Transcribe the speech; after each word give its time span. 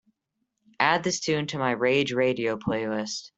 add 0.79 1.03
this 1.03 1.19
tune 1.19 1.45
to 1.45 1.59
my 1.59 1.69
Rage 1.69 2.11
Radio 2.11 2.57
playlist 2.57 3.29